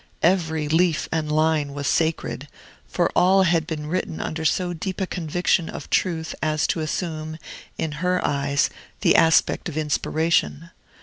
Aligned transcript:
Every 0.23 0.67
leaf 0.67 1.07
and 1.11 1.31
line 1.31 1.73
was 1.75 1.85
sacred, 1.85 2.47
for 2.87 3.11
all 3.15 3.43
had 3.43 3.67
been 3.67 3.85
written 3.85 4.19
under 4.19 4.43
so 4.43 4.73
deep 4.73 4.99
a 4.99 5.05
conviction 5.05 5.69
of 5.69 5.91
truth 5.91 6.33
as 6.41 6.65
to 6.73 6.79
assume, 6.79 7.37
in 7.77 7.91
her 8.01 8.19
eyes, 8.25 8.71
the 9.01 9.15
aspect 9.15 9.69
of 9.69 9.77
inspiration. 9.77 10.71